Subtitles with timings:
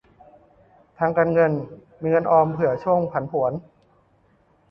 [0.99, 1.51] ทางการเงิน:
[2.01, 3.53] มีเงินออมเผื่อช่วงผันผวน